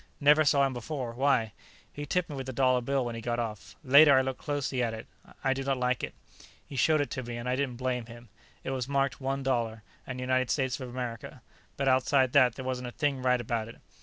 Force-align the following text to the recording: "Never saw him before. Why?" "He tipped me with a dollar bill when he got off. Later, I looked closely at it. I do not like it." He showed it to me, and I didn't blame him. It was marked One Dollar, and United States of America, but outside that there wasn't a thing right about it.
"Never 0.19 0.43
saw 0.43 0.65
him 0.65 0.73
before. 0.73 1.11
Why?" 1.11 1.53
"He 1.93 2.07
tipped 2.07 2.27
me 2.27 2.35
with 2.35 2.49
a 2.49 2.53
dollar 2.53 2.81
bill 2.81 3.05
when 3.05 3.13
he 3.13 3.21
got 3.21 3.37
off. 3.37 3.75
Later, 3.83 4.17
I 4.17 4.23
looked 4.23 4.41
closely 4.41 4.81
at 4.81 4.95
it. 4.95 5.05
I 5.43 5.53
do 5.53 5.63
not 5.63 5.77
like 5.77 6.03
it." 6.03 6.15
He 6.65 6.75
showed 6.75 7.01
it 7.01 7.11
to 7.11 7.21
me, 7.21 7.37
and 7.37 7.47
I 7.47 7.55
didn't 7.55 7.75
blame 7.77 8.07
him. 8.07 8.29
It 8.63 8.71
was 8.71 8.87
marked 8.89 9.21
One 9.21 9.43
Dollar, 9.43 9.83
and 10.07 10.19
United 10.19 10.49
States 10.49 10.79
of 10.79 10.89
America, 10.89 11.43
but 11.77 11.87
outside 11.87 12.33
that 12.33 12.55
there 12.55 12.65
wasn't 12.65 12.87
a 12.87 12.91
thing 12.91 13.21
right 13.21 13.39
about 13.39 13.67
it. 13.67 13.79